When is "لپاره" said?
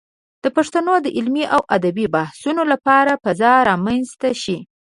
2.71-3.19